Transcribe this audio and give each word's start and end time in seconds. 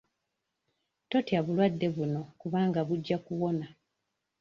Totya 1.09 1.39
bulwadde 1.45 1.87
buno 1.95 2.21
kubanga 2.39 2.79
bujja 2.87 3.17
kuwona. 3.25 3.65